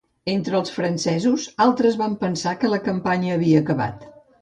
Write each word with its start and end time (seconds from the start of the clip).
Entre 0.31 0.55
els 0.59 0.71
francesos, 0.77 1.45
altres 1.67 2.01
van 2.01 2.17
pensar 2.25 2.57
que 2.65 2.75
la 2.75 2.83
campanya 2.91 3.37
havia 3.39 3.65
acabat. 3.67 4.13